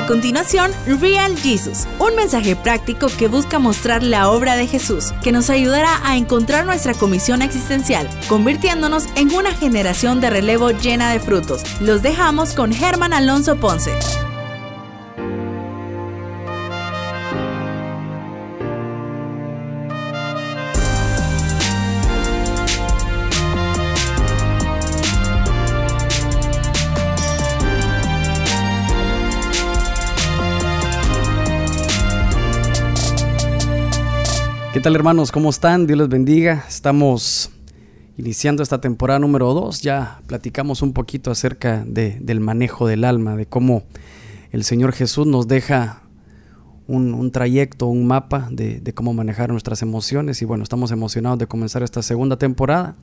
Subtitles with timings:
[0.00, 5.30] A continuación, Real Jesus, un mensaje práctico que busca mostrar la obra de Jesús, que
[5.30, 11.20] nos ayudará a encontrar nuestra comisión existencial, convirtiéndonos en una generación de relevo llena de
[11.20, 11.60] frutos.
[11.82, 13.92] Los dejamos con Germán Alonso Ponce.
[34.80, 35.30] ¿Qué tal hermanos?
[35.30, 35.86] ¿Cómo están?
[35.86, 36.64] Dios les bendiga.
[36.66, 37.50] Estamos
[38.16, 39.82] iniciando esta temporada número 2.
[39.82, 43.82] Ya platicamos un poquito acerca del manejo del alma, de cómo
[44.52, 46.04] el Señor Jesús nos deja
[46.86, 50.40] un, trayecto, un mapa de, cómo manejar nuestras emociones.
[50.40, 52.96] Y bueno, estamos emocionados de comenzar esta segunda temporada.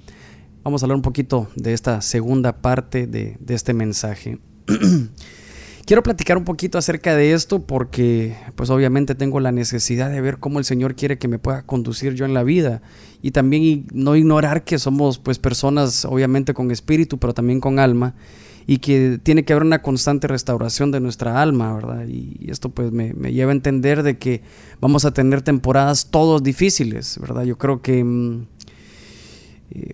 [0.63, 4.39] Vamos a hablar un poquito de esta segunda parte de, de este mensaje.
[5.87, 10.37] Quiero platicar un poquito acerca de esto porque pues obviamente tengo la necesidad de ver
[10.37, 12.81] cómo el Señor quiere que me pueda conducir yo en la vida
[13.21, 18.15] y también no ignorar que somos pues personas obviamente con espíritu pero también con alma
[18.65, 22.05] y que tiene que haber una constante restauración de nuestra alma, ¿verdad?
[22.05, 24.41] Y esto pues me, lleva a entender de que
[24.81, 27.45] vamos a tener temporadas todos difíciles, ¿verdad?
[27.45, 28.03] Yo creo que...
[28.03, 28.45] Mm,
[29.71, 29.93] eh,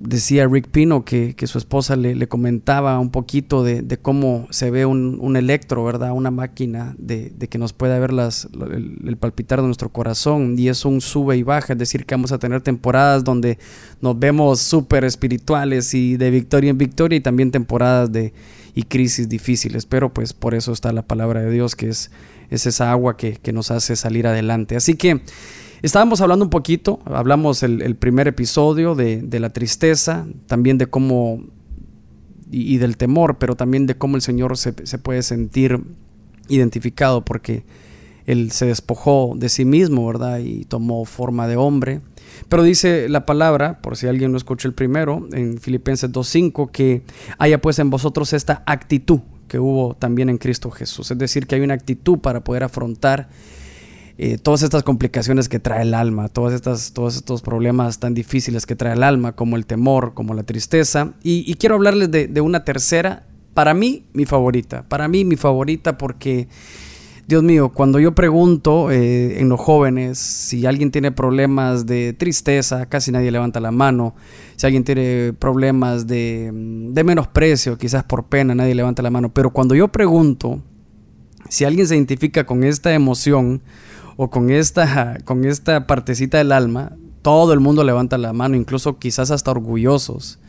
[0.00, 5.36] decía Rick Pino que, su esposa le, comentaba un poquito de, cómo se ve un,
[5.36, 6.12] electro, ¿verdad?
[6.12, 10.84] Una máquina de, que nos pueda ver las, el, palpitar de nuestro corazón y es
[10.84, 13.58] un sube y baja, es decir, que vamos a tener temporadas donde
[14.00, 18.32] nos vemos súper espirituales y de victoria en victoria y también temporadas de
[18.74, 22.12] y crisis difíciles, pero pues por eso está la palabra de Dios que es,
[22.48, 24.76] es esa agua que, que nos hace salir adelante.
[24.76, 25.20] Así que
[25.80, 31.44] Estábamos hablando un poquito, hablamos el, primer episodio de, la tristeza, también de cómo,
[32.50, 35.80] y, del temor, pero también de cómo el Señor se, puede sentir
[36.48, 37.64] identificado porque
[38.26, 40.40] Él se despojó de sí mismo, ¿verdad?
[40.40, 42.00] Y tomó forma de hombre.
[42.48, 47.02] Pero dice la palabra, por si alguien no escuchó el primero, en Filipenses 2.5, que
[47.38, 51.10] haya pues en vosotros esta actitud que hubo también en Cristo Jesús.
[51.10, 53.28] Es decir, que hay una actitud para poder afrontar
[54.20, 58.66] eh, todas estas complicaciones que trae el alma, todas estas, todos estos problemas tan difíciles
[58.66, 61.12] que trae el alma, como el temor, como la tristeza.
[61.22, 66.48] Y, quiero hablarles de, una tercera, para mí mi favorita, para mí mi favorita porque,
[67.28, 72.86] Dios mío, cuando yo pregunto eh, en los jóvenes si alguien tiene problemas de tristeza,
[72.86, 74.16] casi nadie levanta la mano,
[74.56, 79.50] si alguien tiene problemas de, de menosprecio, quizás por pena, nadie levanta la mano, pero
[79.50, 80.60] cuando yo pregunto
[81.48, 83.62] si alguien se identifica con esta emoción,
[84.20, 86.90] o con esta, con esta partecita del alma,
[87.22, 90.40] todo el mundo levanta la mano, incluso quizás hasta orgullosos.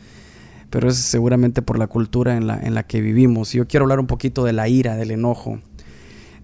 [0.70, 3.52] Pero es seguramente por la cultura en la, en la que vivimos.
[3.52, 5.60] Yo quiero hablar un poquito de la ira, del enojo.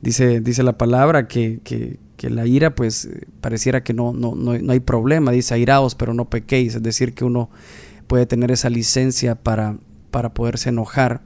[0.01, 1.99] Dice, dice la palabra que, que,
[2.31, 3.09] la ira, pues
[3.41, 5.33] pareciera que no, no, no, hay problema.
[5.33, 6.77] Dice airaos, pero no pequéis.
[6.77, 7.51] Es decir, que uno
[8.07, 9.79] puede tener esa licencia para,
[10.13, 11.23] para poderse enojar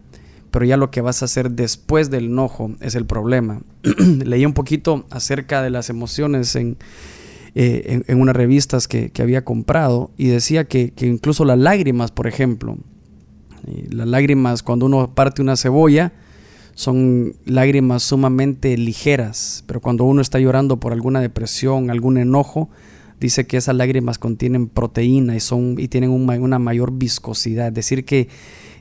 [0.51, 3.63] pero ya lo que vas a hacer después del enojo es el problema.
[4.25, 6.77] Leí un poquito acerca de las emociones en,
[7.55, 12.79] eh, en, unas revistas que, había comprado y decía que, incluso las lágrimas, por ejemplo,
[13.91, 16.13] las lágrimas cuando uno parte una cebolla,
[16.75, 22.71] son lágrimas sumamente ligeras, pero cuando uno está llorando por alguna depresión, algún enojo,
[23.19, 28.05] dice que esas lágrimas contienen proteína y, son, y tienen una mayor viscosidad, es decir,
[28.05, 28.29] que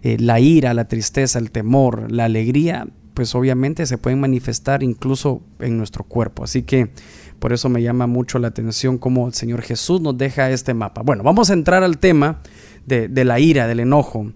[0.04, 5.42] eh, la ira, la tristeza, el temor, la alegría, pues obviamente se pueden manifestar incluso
[5.60, 6.44] en nuestro cuerpo.
[6.44, 6.92] Así que
[7.40, 11.02] por eso me llama mucho la atención cómo el Señor Jesús nos deja este mapa.
[11.02, 12.40] Bueno, vamos a entrar al tema
[12.86, 14.32] de, la ira, del enojo.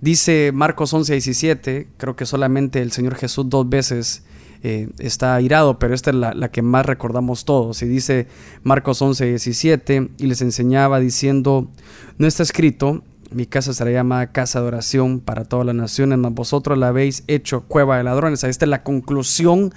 [0.00, 4.22] Dice Marcos 11, 17, creo que solamente el Señor Jesús dos veces
[4.62, 7.82] eh, está airado, pero esta es la, la, que más recordamos todos.
[7.82, 8.28] Y dice
[8.62, 11.70] Marcos 11, 17, y les enseñaba diciendo,
[12.18, 16.78] no está escrito, mi casa será llamada casa de oración para todas las naciones, vosotros
[16.78, 18.44] la habéis hecho cueva de ladrones.
[18.44, 19.72] Esta es la conclusión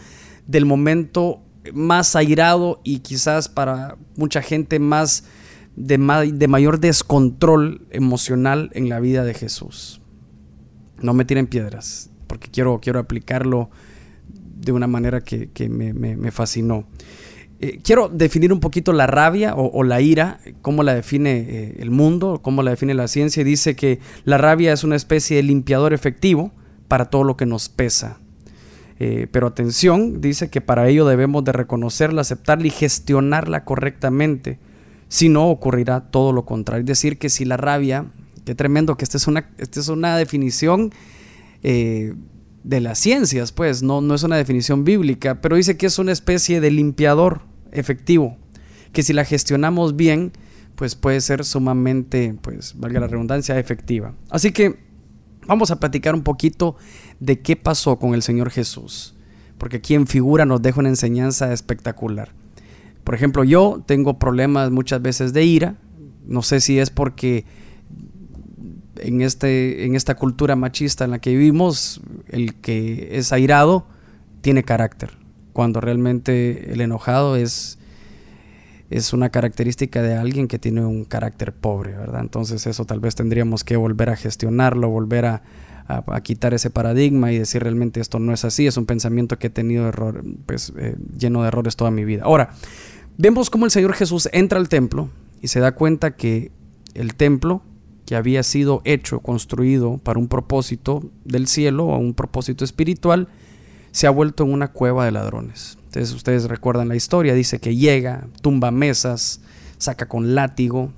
[0.48, 1.42] del momento
[1.74, 5.26] más airado y quizás para mucha gente más
[5.76, 10.02] de, mayor descontrol emocional en la vida de Jesús.
[11.02, 13.70] No me tiren piedras, porque quiero, quiero aplicarlo
[14.28, 16.88] de una manera que, me fascinó.
[17.64, 21.92] Eh, quiero definir un poquito la rabia o, la ira, cómo la define eh, el
[21.92, 23.44] mundo, cómo la define la ciencia.
[23.44, 26.52] Dice que la rabia es una especie de limpiador efectivo
[26.88, 28.18] para todo lo que nos pesa.
[29.00, 34.58] Eh, pero atención, dice que para ello debemos de reconocerla, aceptarla y gestionarla correctamente.
[35.08, 36.82] Si no, ocurrirá todo lo contrario.
[36.82, 38.08] Es decir, que si la rabia,
[38.44, 40.92] qué tremendo que esta es una, esta es una definición
[41.62, 46.12] de las ciencias, pues no, no es una definición bíblica, pero dice que es una
[46.12, 48.38] especie de limpiador efectivo,
[48.94, 50.32] que si la gestionamos bien,
[50.76, 54.14] pues puede ser sumamente, pues valga la redundancia, efectiva.
[54.30, 54.80] Así que
[55.48, 56.76] vamos a platicar un poquito
[57.20, 59.16] de qué pasó con el Señor Jesús,
[59.58, 62.34] porque aquí en figura nos deja una enseñanza espectacular.
[63.04, 65.76] Por ejemplo, yo tengo problemas muchas veces de ira,
[66.26, 67.46] no sé si es porque
[68.98, 73.86] en, este, en esta cultura machista en la que vivimos, el que es airado
[74.42, 75.18] tiene carácter,
[75.54, 77.78] cuando realmente el enojado es,
[78.90, 82.22] es una característica de alguien que tiene un carácter pobre, ¿verdad?
[82.22, 85.42] Entonces eso tal vez tendríamos que volver a gestionarlo, volver a,
[86.24, 89.50] quitar ese paradigma y decir realmente esto no es así, es un pensamiento que he
[89.50, 92.24] tenido error, pues, eh, lleno de errores toda mi vida.
[92.24, 92.54] Ahora,
[93.18, 95.10] vemos cómo el Señor Jesús entra al templo
[95.42, 96.52] y se da cuenta que
[96.94, 97.62] el templo
[98.06, 103.28] que había sido hecho, construido para un propósito del cielo o un propósito espiritual,
[103.92, 105.78] se ha vuelto en una cueva de ladrones.
[105.86, 109.42] Entonces ustedes recuerdan la historia, dice que llega, tumba mesas,
[109.78, 110.94] saca con látigo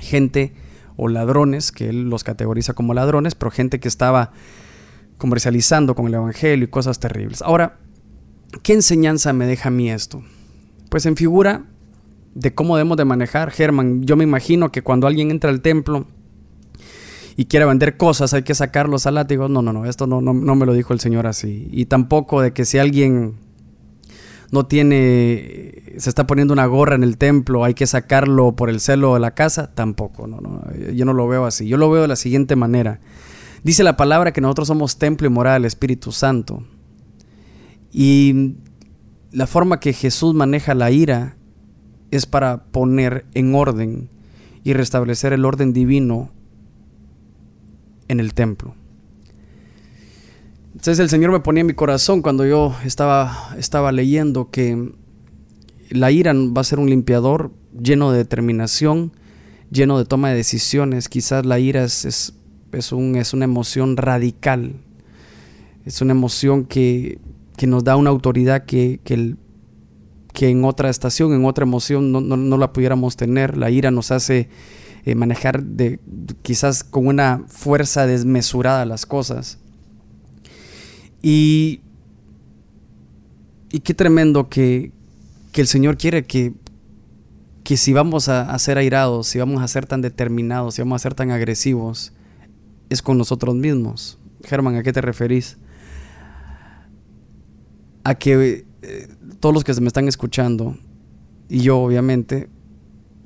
[0.00, 0.54] gente
[0.96, 4.32] o ladrones, que él los categoriza como ladrones, pero gente que estaba
[5.16, 7.42] comercializando con el Evangelio y cosas terribles.
[7.42, 7.78] Ahora,
[8.62, 10.22] ¿qué enseñanza me deja a mí esto?
[10.88, 11.64] Pues en figura
[12.34, 16.06] de cómo debemos de manejar, Germán, yo me imagino que cuando alguien entra al templo,
[17.38, 19.48] y quiere vender cosas, hay que sacarlos al látigo.
[19.48, 21.68] No, no, no, esto no, no, no me lo dijo el Señor así.
[21.70, 23.36] Y tampoco de que si alguien
[24.50, 28.80] no tiene, se está poniendo una gorra en el templo, hay que sacarlo por el
[28.80, 32.02] celo de la casa, tampoco, no, no, yo no lo veo así, yo lo veo
[32.02, 32.98] de la siguiente manera.
[33.62, 36.64] Dice la palabra que nosotros somos templo y morada del Espíritu Santo.
[37.92, 38.56] Y
[39.30, 41.36] la forma que Jesús maneja la ira
[42.10, 44.10] es para poner en orden
[44.64, 46.32] y restablecer el orden divino
[48.08, 48.74] en el templo.
[50.78, 54.92] Entonces el Señor me ponía en mi corazón cuando yo estaba, estaba leyendo que
[55.90, 59.12] la ira va a ser un limpiador lleno de determinación,
[59.70, 61.08] lleno de toma de decisiones.
[61.08, 62.32] Quizás la ira es,
[62.72, 64.74] es, un, es una emoción radical,
[65.84, 67.18] es una emoción que,
[67.66, 69.34] nos da una autoridad que, que,
[70.32, 73.56] que, en otra estación, en otra emoción no, no la pudiéramos tener.
[73.56, 74.48] La ira nos hace
[75.04, 76.00] eh, manejar de,
[76.42, 79.58] quizás con una fuerza desmesurada las cosas.
[81.22, 81.80] Y,
[83.70, 84.92] y qué tremendo que,
[85.54, 86.52] el Señor quiere que,
[87.64, 91.00] que si vamos a, a, ser airados, si vamos a ser tan determinados, si vamos
[91.00, 92.12] a ser tan agresivos,
[92.90, 94.18] es con nosotros mismos.
[94.44, 95.58] Germán, ¿a qué te referís?
[98.04, 99.08] A que eh,
[99.40, 100.76] todos los que se me están escuchando,
[101.48, 102.48] y yo obviamente,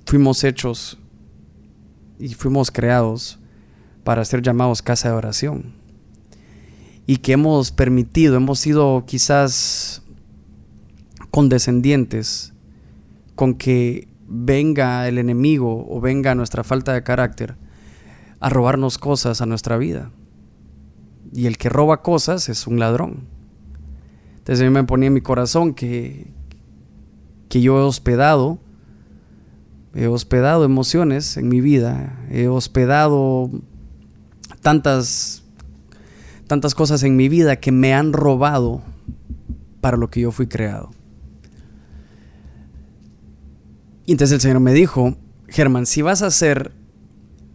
[0.06, 0.98] fuimos hechos
[2.22, 3.40] y fuimos creados
[4.04, 5.74] para ser llamados casa de oración.
[7.04, 10.02] Y que hemos permitido, hemos sido quizás
[11.32, 12.54] condescendientes
[13.34, 17.56] con que venga el enemigo o venga nuestra falta de carácter
[18.38, 20.12] a robarnos cosas a nuestra vida.
[21.32, 23.26] Y el que roba cosas es un ladrón.
[24.38, 26.32] Entonces me ponía en mi corazón que,
[27.48, 28.60] que yo he hospedado
[29.94, 33.50] He hospedado emociones en mi vida, he hospedado
[34.62, 35.42] tantas,
[36.46, 38.82] tantas cosas en mi vida que me han robado
[39.82, 40.90] para lo que yo fui creado.
[44.06, 45.16] Y entonces el Señor me dijo,
[45.48, 46.72] Germán, si vas a ser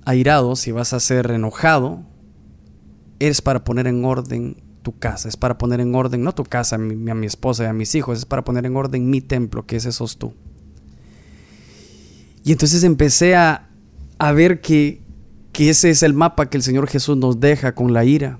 [0.05, 2.03] airado, si vas a ser enojado,
[3.19, 6.75] es para poner en orden tu casa, es para poner en orden, no tu casa,
[6.75, 9.21] a mi, a mi esposa y a mis hijos, es para poner en orden mi
[9.21, 10.33] templo, que ese sos tú.
[12.47, 13.67] Y entonces empecé a,
[14.33, 15.01] ver que,
[15.53, 18.39] ese es el mapa que el Señor Jesús nos deja con la ira.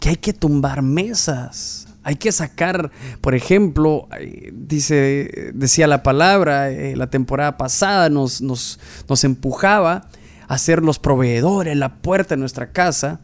[0.00, 1.88] Que hay que tumbar mesas.
[2.02, 2.90] Hay que sacar,
[3.22, 4.06] por ejemplo,
[4.52, 10.10] dice, decía la palabra, eh, la temporada pasada nos, nos, nos, empujaba
[10.46, 13.22] a ser los proveedores, la puerta de nuestra casa.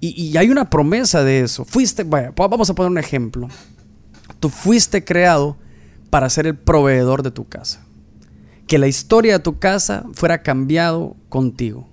[0.00, 1.66] Y, y hay una promesa de eso.
[1.66, 3.48] Fuiste, vamos a poner un ejemplo.
[4.40, 5.58] Tú fuiste creado
[6.08, 7.84] para ser el proveedor de tu casa
[8.66, 11.88] que la historia de tu casa fuera cambiado contigo.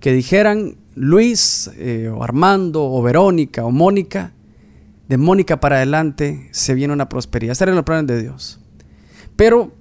[0.00, 4.32] Que dijeran Luis eh, o Armando o Verónica o Mónica,
[5.08, 7.52] de Mónica para adelante se viene una prosperidad.
[7.52, 8.60] Ese era el plan de Dios.
[9.36, 9.72] Pero,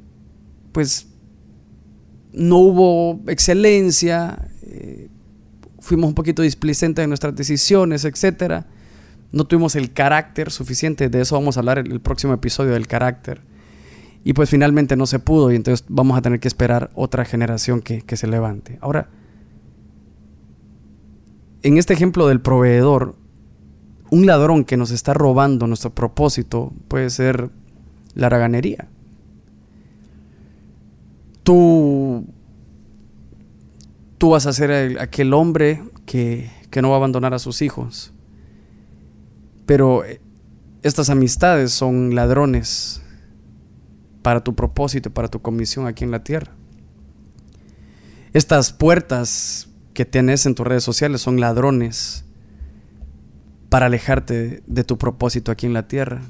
[0.71, 1.07] pues,
[2.33, 5.09] no hubo excelencia, eh,
[5.79, 8.65] fuimos un poquito displicentes en nuestras decisiones, etc.
[9.31, 12.87] No tuvimos el carácter suficiente, de eso vamos a hablar en el próximo episodio del
[12.87, 13.41] carácter
[14.23, 17.81] y pues finalmente no se pudo y entonces vamos a tener que esperar otra generación
[17.81, 18.77] que, se levante.
[18.81, 19.09] Ahora,
[21.63, 23.15] en este ejemplo del proveedor,
[24.11, 27.49] un ladrón que nos está robando nuestro propósito puede ser
[28.13, 28.87] la raganería.
[31.43, 32.25] Tú,
[34.19, 38.13] tú vas a ser aquel hombre que, que no va a abandonar a sus hijos.
[39.65, 40.03] Pero
[40.83, 43.01] estas amistades son ladrones
[44.21, 46.51] para tu propósito, para tu comisión aquí en la tierra.
[48.33, 52.25] Estas puertas que tienes en tus redes sociales son ladrones
[53.69, 56.21] para alejarte de tu propósito aquí en la tierra.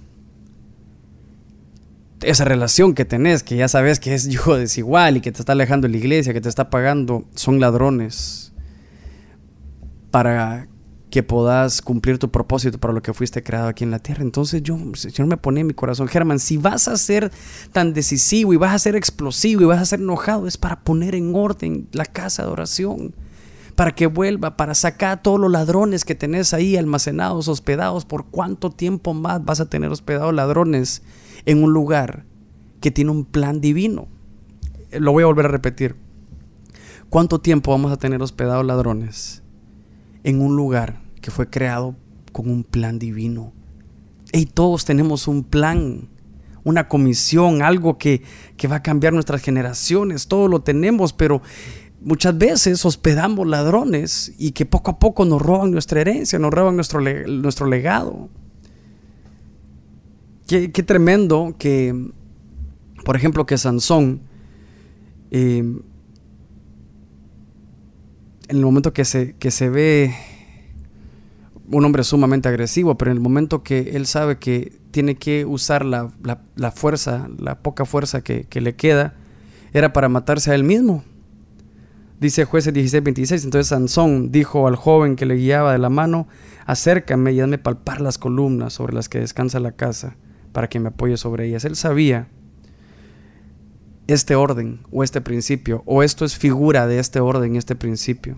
[2.21, 5.53] Esa relación que tenés, que ya sabes que es yugo desigual y que te está
[5.53, 8.53] alejando de la iglesia, que te está pagando, son ladrones
[10.11, 10.67] para
[11.11, 14.23] que puedas cumplir tu propósito para lo que fuiste creado aquí en la tierra.
[14.23, 17.31] Entonces yo, Señor, me pone en mi corazón, Germán, si vas a ser
[17.73, 21.13] tan decisivo y vas a ser explosivo y vas a ser enojado, es para poner
[21.13, 23.13] en orden la casa de oración,
[23.75, 28.05] para que vuelva, para sacar todos los ladrones que tenés ahí almacenados, hospedados.
[28.05, 31.03] ¿Por cuánto tiempo más vas a tener hospedados ladrones
[31.45, 32.25] en un lugar
[32.79, 34.07] que tiene un plan divino?
[34.91, 35.97] Lo voy a volver a repetir.
[37.09, 39.40] ¿Cuánto tiempo vamos a tener hospedados ladrones
[40.23, 41.95] en un lugar que fue creado
[42.31, 43.53] con un plan divino.
[44.33, 46.09] Y todos tenemos un plan,
[46.63, 48.23] una comisión, algo que,
[48.57, 51.41] que va a cambiar nuestras generaciones, todo lo tenemos, pero
[52.01, 56.75] muchas veces hospedamos ladrones y que poco a poco nos roban nuestra herencia, nos roban
[56.75, 58.29] nuestro, nuestro legado.
[60.47, 62.11] Qué, tremendo que,
[63.05, 64.21] por ejemplo, que Sansón,
[65.29, 65.63] eh,
[68.51, 70.13] en el momento que se, que se ve
[71.69, 75.85] un hombre sumamente agresivo, pero en el momento que él sabe que tiene que usar
[75.85, 76.11] la,
[76.75, 79.13] fuerza, la poca fuerza que, le queda,
[79.71, 81.05] era para matarse a él mismo.
[82.19, 86.27] Dice jueces 16, 26, entonces Sansón dijo al joven que le guiaba de la mano,
[86.65, 90.17] acércame y hazme palpar las columnas sobre las que descansa la casa,
[90.51, 91.63] para que me apoye sobre ellas.
[91.63, 92.27] Él sabía
[94.11, 98.37] este orden o este principio, o esto es figura de este orden y este principio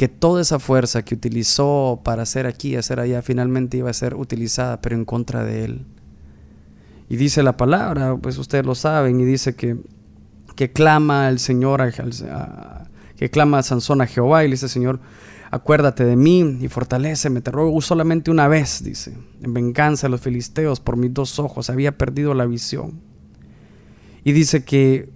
[0.00, 3.92] que toda esa fuerza que utilizó para hacer aquí y hacer allá finalmente iba a
[3.92, 5.84] ser utilizada, pero en contra de él.
[7.10, 9.76] Y dice la palabra, pues ustedes lo saben, y dice que,
[10.56, 11.82] que clama el Señor,
[13.14, 15.00] que clama Sansón a Jehová, y le dice, Señor,
[15.50, 19.12] acuérdate de mí y fortaléceme, te ruego solamente una vez, dice,
[19.42, 23.09] en venganza a los filisteos por mis dos ojos, había perdido la visión.
[24.24, 25.08] Y dice que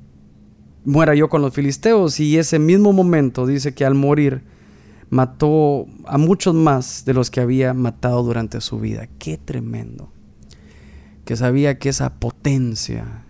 [0.85, 4.43] muera yo con los filisteos, y ese mismo momento dice que al morir,
[5.11, 9.09] mató a muchos más de los que había matado durante su vida.
[9.19, 10.11] Qué tremendo.
[11.25, 13.25] Que sabía que esa potencia,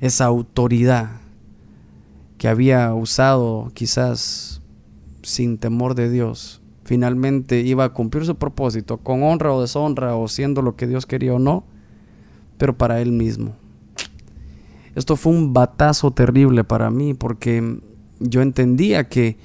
[0.00, 1.20] esa autoridad
[2.36, 4.60] que había usado quizás
[5.22, 10.26] sin temor de Dios, finalmente iba a cumplir su propósito con honra o deshonra o
[10.26, 11.64] siendo lo que Dios quería o no,
[12.58, 13.59] pero para él mismo.
[15.00, 17.80] Esto fue un batazo terrible para mí porque
[18.20, 19.38] yo entendía que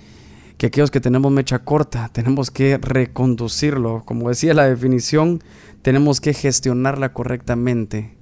[0.57, 4.03] que aquellos que tenemos mecha corta tenemos que reconducirlo.
[4.05, 5.41] Como decía la definición,
[5.81, 8.17] tenemos que gestionarla correctamente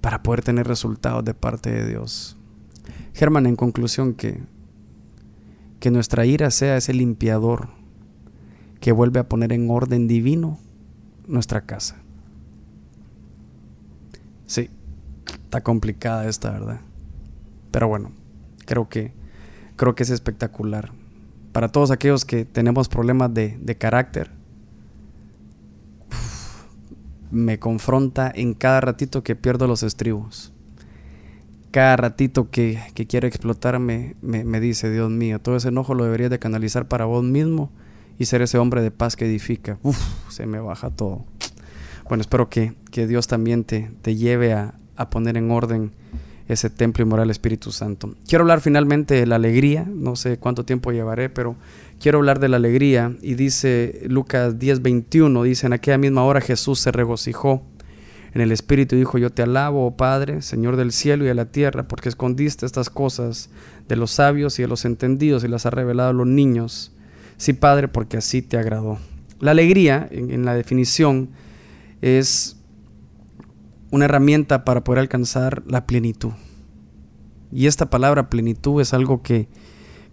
[0.00, 2.36] para poder tener resultados de parte de Dios.
[3.14, 4.40] Germán, en conclusión, que,
[5.78, 7.68] que nuestra ira sea ese limpiador
[8.80, 10.58] que vuelve a poner en orden divino
[11.26, 11.96] nuestra casa.
[14.46, 14.70] Sí,
[15.50, 16.80] está complicada esta, ¿verdad?
[17.70, 18.12] Pero bueno,
[18.66, 19.12] creo que
[19.76, 20.92] creo que es espectacular
[21.52, 24.30] para todos aquellos que tenemos problemas de, carácter,
[27.30, 30.52] me confronta en cada ratito que pierdo los estribos.
[31.70, 36.30] Cada ratito que, que quiero explotarme, me, dice, Dios mío, todo ese enojo lo deberías
[36.30, 37.70] de canalizar para vos mismo
[38.18, 39.78] y ser ese hombre de paz que edifica.
[39.82, 41.24] Uf, se me baja todo.
[42.08, 45.92] Bueno, espero que, Dios también te, te lleve a, a poner en orden
[46.46, 48.14] ese templo inmoral Espíritu Santo.
[48.28, 51.56] Quiero hablar finalmente de la alegría, no sé cuánto tiempo llevaré, pero
[52.00, 56.80] quiero hablar de la alegría y dice Lucas 10:21, dice, en aquella misma hora Jesús
[56.80, 57.62] se regocijó
[58.34, 61.34] en el Espíritu y dijo, yo te alabo, oh Padre, Señor del cielo y de
[61.34, 63.48] la tierra, porque escondiste estas cosas
[63.88, 66.92] de los sabios y de los entendidos y las has revelado a los niños.
[67.38, 68.98] Sí, Padre, porque así te agradó.
[69.40, 71.30] La alegría, en la definición,
[72.02, 72.59] es
[73.90, 76.32] una herramienta para poder alcanzar la plenitud.
[77.52, 79.48] Y esta palabra plenitud es algo que,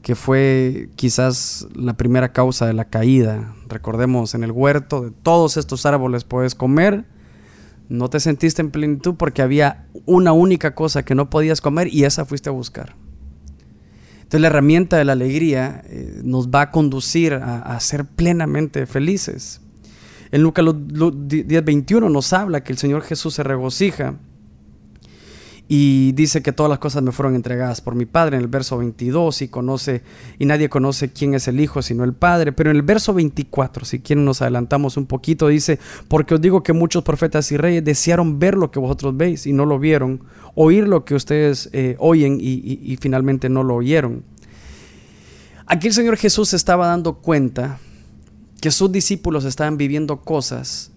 [0.02, 3.54] que fue quizás la primera causa de la caída.
[3.68, 7.06] Recordemos, en el huerto de todos estos árboles puedes comer,
[7.90, 12.04] no te sentiste en plenitud porque había una única cosa que no podías comer y
[12.04, 12.96] esa fuiste a buscar.
[14.18, 18.86] Entonces la herramienta de la alegría eh, nos va a conducir a, a ser plenamente
[18.86, 19.62] felices.
[20.32, 24.16] En Lucas 10:21 nos habla que el Señor Jesús se regocija
[25.70, 28.78] y dice que todas las cosas me fueron entregadas por mi Padre en el verso
[28.78, 30.02] 22 y conoce
[30.40, 33.86] y nadie conoce quién es el Hijo sino el Padre, pero en el verso 24,
[33.86, 37.84] si quieren nos adelantamos un poquito, dice, porque os digo que muchos profetas y reyes
[37.84, 40.22] desearon ver lo que vosotros veis y no lo vieron,
[40.56, 44.24] oír lo que ustedes eh, oyen y, y finalmente no lo oyeron.
[45.66, 47.80] Aquí el Señor Jesús estaba dando cuenta
[48.62, 50.92] que sus discípulos estaban viviendo cosas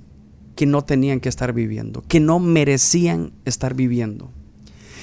[0.56, 4.30] que no tenían que estar viviendo, que no merecían estar viviendo.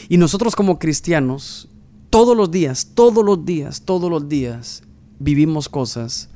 [0.10, 1.70] Y nosotros como cristianos,
[2.10, 4.84] todos los días, todos los días, todos los días,
[5.20, 6.30] vivimos cosas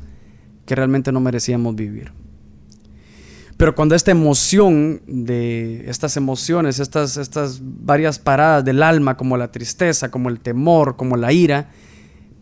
[0.65, 2.11] que realmente no merecíamos vivir.
[3.57, 9.51] Pero cuando esta emoción de estas emociones, estas, estas varias paradas del alma, como la
[9.51, 11.69] tristeza, como el temor, como la ira,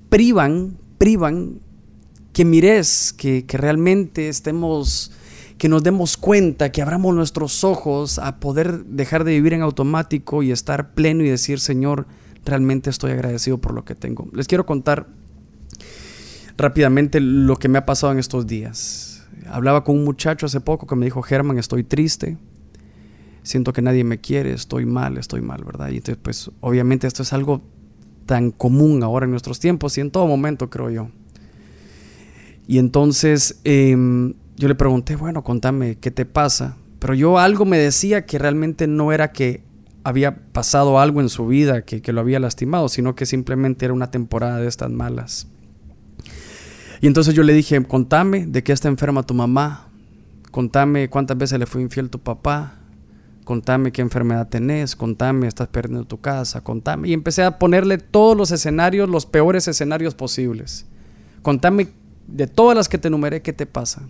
[0.08, 1.60] privan, privan
[2.40, 5.12] que mires, que, que realmente estemos
[5.58, 10.42] que nos demos cuenta, que abramos nuestros ojos a poder dejar de vivir en automático
[10.42, 12.08] y estar pleno y decir, Señor,
[12.46, 14.30] realmente estoy agradecido por lo que tengo.
[14.32, 15.08] Les quiero contar
[16.56, 19.28] rápidamente lo que me ha pasado en estos días.
[19.46, 22.38] Hablaba con un muchacho hace poco que me dijo, Germán, estoy triste,
[23.44, 25.90] siento que nadie me quiere, estoy mal, estoy mal, ¿verdad?
[25.90, 27.60] Y entonces, pues obviamente esto es algo
[28.26, 31.10] tan común ahora en nuestros tiempos y en todo momento, creo yo.
[32.70, 36.78] Y entonces em, yo le pregunté, bueno, contame, ¿qué te pasa?
[37.00, 39.64] Pero yo algo me decía que realmente no era que
[40.04, 44.12] había pasado algo en su vida que, lo había lastimado, sino que simplemente era una
[44.12, 45.48] temporada de estas malas.
[47.02, 49.88] Y entonces yo le dije, contame de qué está enferma tu mamá,
[50.52, 52.76] contame cuántas veces le fue infiel tu papá,
[53.46, 57.08] contame qué enfermedad tenés, contame, estás perdiendo tu casa, contame.
[57.08, 60.86] Y empecé a ponerle todos los escenarios, los peores escenarios posibles.
[61.42, 61.88] Contame
[62.32, 64.08] de todas las que te enumeré, ¿qué te pasa?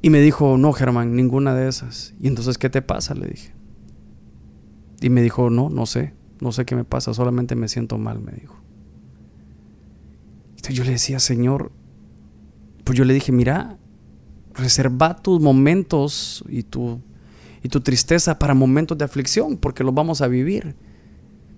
[0.00, 2.14] Y me dijo, no, Germán, ninguna de esas.
[2.20, 3.14] Y entonces, ¿qué te pasa?
[3.14, 3.52] Le dije.
[5.00, 8.20] Y me dijo, no, no sé, no sé qué me pasa, solamente me siento mal,
[8.20, 8.56] me dijo.
[10.50, 11.72] Entonces yo le decía, Señor,
[12.84, 13.78] pues yo le dije, mira,
[14.54, 17.00] reserva tus momentos y tu,
[17.62, 20.76] y tu tristeza para momentos de aflicción, porque los vamos a vivir.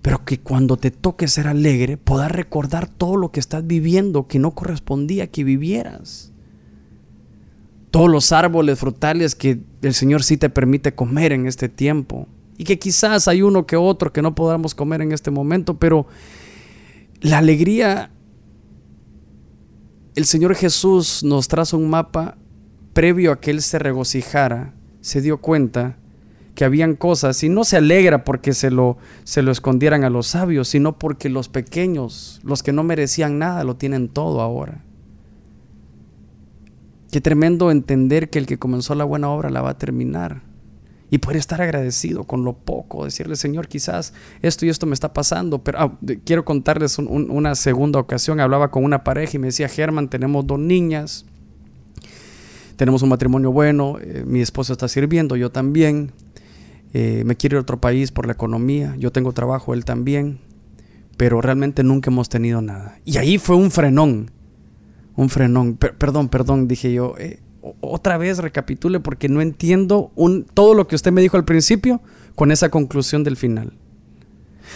[0.05, 4.37] Pero que cuando te toque ser alegre, puedas recordar todo lo que estás viviendo que
[4.37, 6.31] no correspondía que vivieras
[7.89, 12.27] todos los árboles frutales que el Señor sí te permite comer en este tiempo.
[12.55, 16.05] Y que quizás hay uno que otro que no podamos comer en este momento, pero
[17.21, 18.11] la alegría,
[20.13, 22.37] el Señor Jesús nos traza un mapa
[22.93, 25.97] previo a que Él se regocijara, se dio cuenta
[26.55, 30.27] que habían cosas y no se alegra porque se lo, se lo escondieran a los
[30.27, 34.81] sabios, sino porque los pequeños, los que no merecían nada, lo tienen todo ahora.
[37.11, 40.41] Qué tremendo entender que el que comenzó la buena obra la va a terminar.
[41.11, 45.13] Y poder estar agradecido con lo poco, decirle, Señor, quizás esto y esto me está
[45.13, 48.39] pasando, pero ah, quiero contarles una segunda ocasión.
[48.39, 51.25] Hablaba con una pareja y me decía, Germán, tenemos dos niñas,
[52.75, 56.11] tenemos un matrimonio bueno, eh, mi esposo está sirviendo, yo también,
[56.97, 60.39] eh, me quiero ir a otro país por la economía, yo tengo trabajo, él también,
[61.17, 62.97] pero realmente nunca hemos tenido nada.
[63.03, 64.31] Y ahí fue un frenón
[65.15, 65.75] un frenón.
[65.75, 67.15] perdón, perdón, dije yo.
[67.17, 67.39] Eh,
[67.81, 72.01] otra vez recapitule porque no entiendo un, todo lo que usted me dijo al principio
[72.35, 73.73] con esa conclusión del final.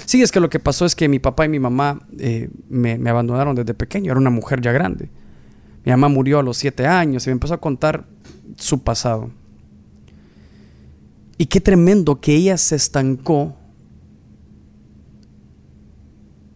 [0.05, 2.97] Sí, es que lo que pasó es que mi papá y mi mamá eh, me,
[2.97, 4.11] me, abandonaron desde pequeño.
[4.11, 5.09] Era una mujer ya grande.
[5.85, 8.05] Mi mamá murió a los siete años y me empezó a contar
[8.55, 9.31] su pasado.
[11.39, 13.55] Y qué tremendo que ella se estancó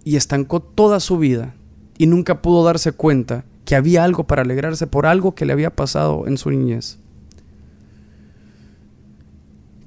[0.04, 1.56] y estancó toda su vida
[1.98, 5.74] y nunca pudo darse cuenta que había algo para alegrarse por algo que le había
[5.74, 7.00] pasado en su niñez.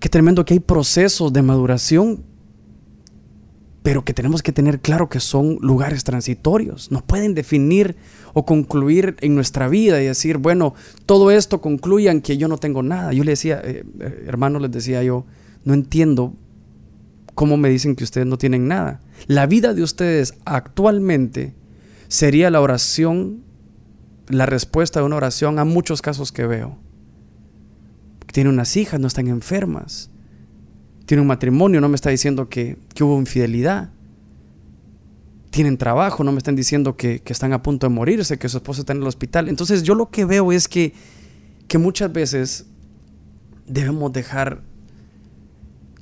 [0.01, 2.25] Qué tremendo que hay procesos de maduración,
[3.87, 6.91] pero que tenemos que tener claro que son lugares transitorios.
[6.91, 7.95] No pueden definir
[8.35, 10.75] o concluir en nuestra vida y decir, bueno,
[11.07, 13.13] todo esto concluye en que yo no tengo nada.
[13.13, 15.25] Yo le decía, eh, eh, hermano, les decía yo,
[15.63, 16.35] no entiendo
[17.37, 19.03] cómo me dicen que ustedes no tienen nada.
[19.29, 21.55] La vida de ustedes actualmente
[22.09, 23.45] sería la oración
[24.27, 26.77] la respuesta de una oración a muchos casos que veo.
[28.33, 30.11] Tiene unas hijas, no están enfermas.
[31.07, 33.91] Tiene un matrimonio, no me está diciendo que, hubo infidelidad.
[35.51, 38.81] Tienen trabajo, no me están diciendo que, están a punto de morirse, que su esposa
[38.81, 39.49] está en el hospital.
[39.49, 40.93] Entonces yo lo que veo es que,
[41.69, 42.67] que muchas veces
[43.67, 44.63] debemos dejar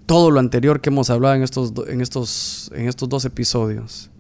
[0.07, 4.11] todo lo anterior que hemos hablado en estos, en estos, en estos dos episodios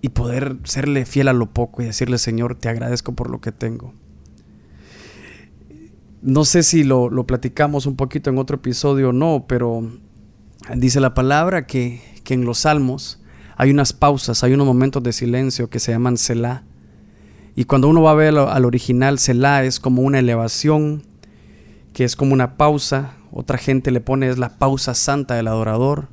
[0.00, 3.52] y poder serle fiel a lo poco y decirle, Señor, te agradezco por lo que
[3.52, 3.94] tengo.
[6.22, 9.88] No sé si lo, lo, platicamos un poquito en otro episodio o no, pero
[10.76, 13.20] dice la palabra que, que, en los salmos
[13.56, 16.64] hay unas pausas, hay unos momentos de silencio que se llaman Selah.
[17.56, 21.02] Y cuando uno va a ver al original, Selah es como una elevación,
[21.92, 23.14] que es como una pausa.
[23.32, 26.08] Otra gente le pone es la pausa santa del adorador.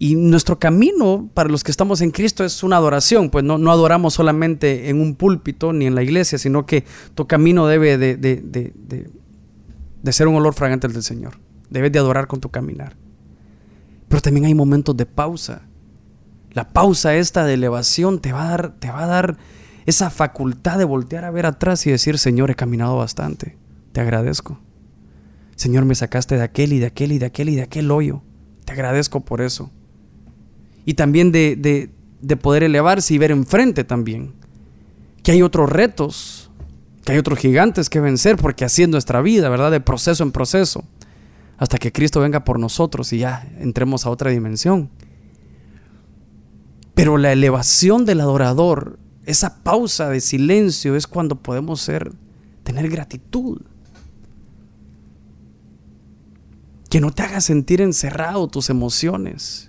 [0.00, 3.72] Y nuestro camino para los que estamos en Cristo es una adoración, pues no, no
[3.72, 6.84] adoramos solamente en un púlpito ni en la iglesia, sino que
[7.14, 9.10] tu camino debe de, de, de,
[10.02, 11.40] de ser un olor fragante del Señor.
[11.68, 12.96] Debes de adorar con tu caminar.
[14.06, 15.62] Pero también hay momentos de pausa.
[16.52, 19.36] La pausa esta de elevación te va a dar, te va a dar
[19.84, 23.58] esa facultad de voltear a ver atrás y decir, Señor, he caminado bastante.
[23.90, 24.60] Te agradezco.
[25.56, 28.22] Señor, me sacaste de aquel y de aquel y de aquel y de aquel hoyo.
[28.64, 29.72] Te agradezco por eso
[30.84, 31.90] y también de,
[32.40, 34.32] poder elevarse y ver enfrente también
[35.22, 36.50] que hay otros retos,
[37.04, 39.70] que hay otros gigantes que vencer, porque así es nuestra vida, ¿verdad?
[39.70, 40.84] De proceso en proceso,
[41.58, 44.88] hasta que Cristo venga por nosotros y ya entremos a otra dimensión.
[46.94, 52.12] Pero la elevación del adorador, esa pausa de silencio es cuando podemos ser,
[52.62, 53.60] tener gratitud.
[56.88, 59.67] Que no te haga sentir encerrado tus emociones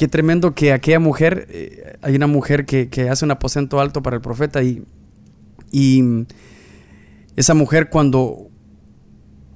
[0.00, 4.16] Qué tremendo que aquella mujer, eh, hay una mujer que, hace un aposento alto para
[4.16, 4.82] el profeta y,
[5.70, 6.02] y
[7.36, 8.48] esa mujer cuando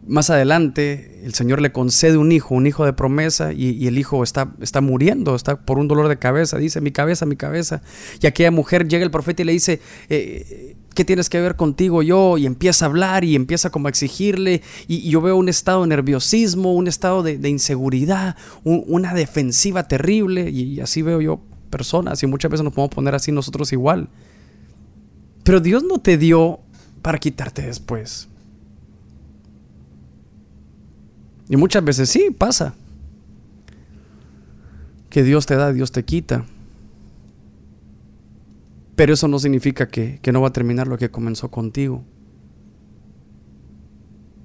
[0.06, 4.22] más adelante el Señor le concede un hijo, un hijo de promesa, y, el hijo
[4.22, 7.80] está, está, muriendo, está por un dolor de cabeza, dice, mi cabeza, mi cabeza.
[8.20, 9.80] Y aquella mujer llega el profeta y le dice,
[10.10, 12.38] eh, ¿qué tienes que ver contigo yo?
[12.38, 14.62] Y empieza a hablar y empieza como a exigirle.
[14.88, 20.50] Y, yo veo un estado de nerviosismo, un estado de, inseguridad, una defensiva terrible.
[20.50, 24.08] Y, así veo yo personas y muchas veces nos podemos poner así nosotros igual.
[25.42, 26.60] Pero Dios no te dio
[27.02, 28.28] para quitarte después.
[31.48, 32.74] Y muchas veces sí, pasa.
[35.10, 36.46] Que Dios te da, Dios te quita.
[38.96, 42.04] Pero eso no significa que, no va a terminar lo que comenzó contigo.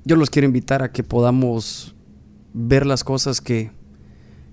[0.05, 1.95] Yo los quiero invitar a que podamos
[2.53, 3.71] ver las cosas que,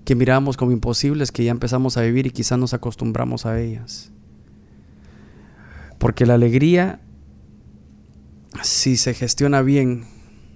[0.05, 4.11] que miramos como imposibles, que ya empezamos a vivir y quizás nos acostumbramos a ellas.
[5.97, 7.01] Porque la alegría,
[8.61, 10.05] si se gestiona bien,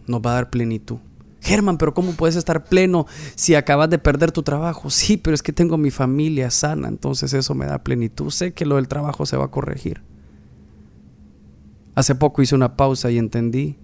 [0.06, 1.00] nos va a dar plenitud.
[1.42, 4.92] Germán, pero ¿cómo puedes estar pleno si acabas de perder tu trabajo?
[4.92, 8.30] Sí, pero es que tengo mi familia sana, entonces eso me da plenitud.
[8.30, 10.04] Sé que lo del trabajo se va a corregir.
[11.96, 13.78] Hace poco hice una pausa y entendí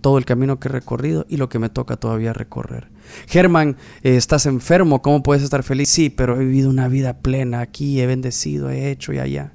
[0.00, 2.90] todo el camino que he recorrido y lo que me toca todavía recorrer.
[3.28, 5.88] Germán, eh, estás enfermo, ¿cómo puedes estar feliz?
[5.88, 9.54] Sí, pero he vivido una vida plena aquí, he bendecido, he hecho y allá.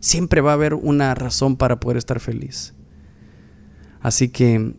[0.00, 2.74] Siempre va a haber una razón para poder estar feliz.
[4.00, 4.74] Así que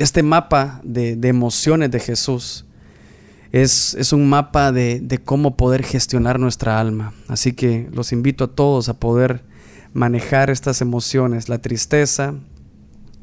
[0.00, 2.64] este mapa de, emociones de Jesús
[3.52, 7.12] es, un mapa de, cómo poder gestionar nuestra alma.
[7.28, 9.44] Así que los invito a todos a poder
[9.92, 12.34] manejar estas emociones, la tristeza,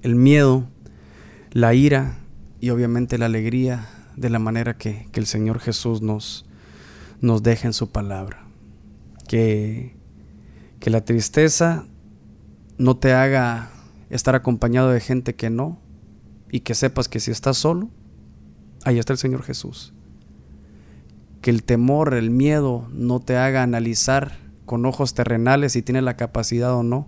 [0.04, 0.68] el miedo,
[1.52, 2.20] la ira
[2.62, 6.46] y obviamente la alegría de la manera que, que el Señor Jesús nos,
[7.22, 8.46] nos deja en su palabra.
[9.28, 9.96] Que,
[10.80, 11.86] que la tristeza
[12.78, 13.72] no te haga
[14.12, 15.82] estar acompañado de gente que no,
[16.52, 17.90] y que sepas que si estás solo,
[18.84, 19.94] ahí está el Señor Jesús.
[21.42, 26.18] Que el temor, el miedo no te haga analizar con ojos terrenales si tienes la
[26.18, 27.08] capacidad o no,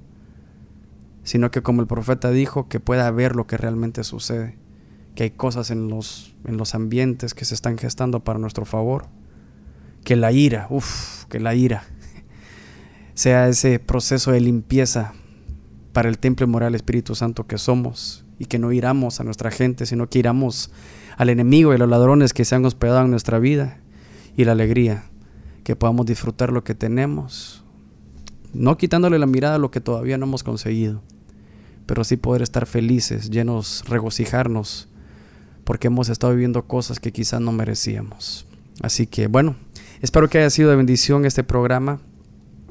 [1.24, 4.58] sino que como el profeta dijo, que pueda ver lo que realmente sucede,
[5.16, 9.08] que hay cosas en los, en los ambientes que se están gestando para nuestro favor,
[10.04, 11.84] que la ira, uff, que la ira
[13.14, 15.14] sea ese proceso de limpieza
[15.92, 19.86] para el templo moral Espíritu Santo que somos y que no iramos a nuestra gente,
[19.86, 20.72] sino que iramos
[21.18, 23.78] al enemigo y a los ladrones que se han hospedado en nuestra vida
[24.36, 25.04] y la alegría,
[25.64, 27.64] que podamos disfrutar lo que tenemos,
[28.54, 31.02] no quitándole la mirada a lo que todavía no hemos conseguido,
[31.86, 34.88] pero sí poder estar felices, llenos, regocijarnos,
[35.66, 38.48] porque hemos estado viviendo cosas que quizás no merecíamos.
[38.82, 39.58] Así que bueno,
[40.02, 42.00] espero que haya sido de bendición este programa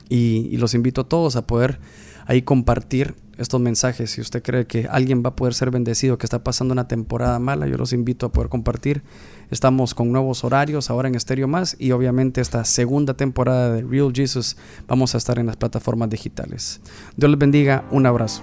[0.09, 1.79] y, los invito a todos a poder
[2.27, 4.11] ahí compartir estos mensajes.
[4.11, 7.39] Si usted cree que alguien va a poder ser bendecido, que está pasando una temporada
[7.39, 9.03] mala, yo los invito a poder compartir.
[9.51, 14.13] Estamos con nuevos horarios ahora en Estéreo Más y obviamente esta segunda temporada de Real
[14.15, 16.81] Jesus vamos a estar en las plataformas digitales.
[17.17, 18.43] Dios les bendiga, un abrazo.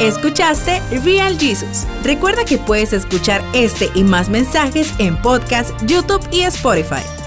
[0.00, 1.84] Escuchaste Real Jesus.
[2.04, 7.17] Recuerda que puedes escuchar este y más mensajes en podcast, YouTube y Spotify.